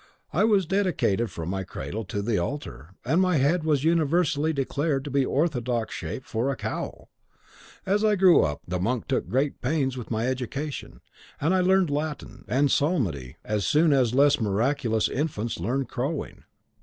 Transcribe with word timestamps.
I 0.33 0.45
was 0.45 0.65
dedicated 0.65 1.29
from 1.29 1.49
my 1.49 1.63
cradle 1.63 2.03
to 2.05 2.23
the 2.23 2.39
altar; 2.39 2.95
and 3.05 3.21
my 3.21 3.37
head 3.37 3.63
was 3.63 3.83
universally 3.83 4.51
declared 4.51 5.03
to 5.05 5.11
be 5.11 5.19
the 5.25 5.27
orthodox 5.27 5.93
shape 5.93 6.25
for 6.25 6.49
a 6.49 6.55
cowl. 6.55 7.11
As 7.85 8.03
I 8.03 8.15
grew 8.15 8.41
up, 8.41 8.61
the 8.67 8.79
monk 8.79 9.07
took 9.07 9.29
great 9.29 9.61
pains 9.61 9.97
with 9.97 10.09
my 10.09 10.25
education; 10.25 11.01
and 11.39 11.53
I 11.53 11.61
learned 11.61 11.91
Latin 11.91 12.45
and 12.47 12.71
psalmody 12.71 13.35
as 13.45 13.63
soon 13.67 13.93
as 13.93 14.15
less 14.15 14.41
miraculous 14.41 15.07
infants 15.07 15.59
learn 15.59 15.85
crowing. 15.85 16.45